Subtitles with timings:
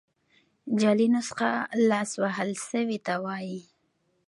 [0.79, 1.51] جعلي نسخه
[1.89, 3.59] لاس وهل سوي ته وايي.